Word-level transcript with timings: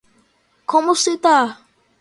Como 0.71 0.91
citar? 1.03 1.47